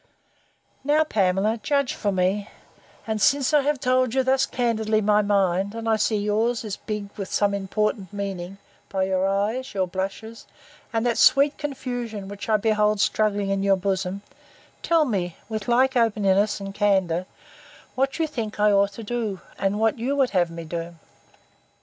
[0.83, 2.49] Now, Pamela, judge for me;
[3.05, 6.75] and, since I have told you, thus candidly, my mind, and I see yours is
[6.77, 8.57] big with some important meaning,
[8.89, 10.47] by your eyes, your blushes,
[10.91, 14.23] and that sweet confusion which I behold struggling in your bosom,
[14.81, 17.27] tell me, with like openness and candour,
[17.93, 20.95] what you think I ought to do, and what you would have me do.